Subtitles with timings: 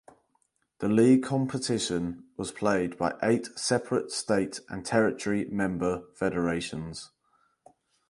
[0.79, 7.11] The league competition was played by eight separate state and territory member federations.